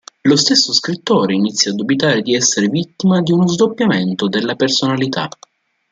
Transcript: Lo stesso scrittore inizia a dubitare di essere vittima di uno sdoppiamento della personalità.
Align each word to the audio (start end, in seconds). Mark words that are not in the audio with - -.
Lo 0.23 0.35
stesso 0.35 0.73
scrittore 0.73 1.35
inizia 1.35 1.69
a 1.71 1.75
dubitare 1.75 2.23
di 2.23 2.33
essere 2.33 2.69
vittima 2.69 3.21
di 3.21 3.31
uno 3.33 3.47
sdoppiamento 3.47 4.27
della 4.27 4.55
personalità. 4.55 5.29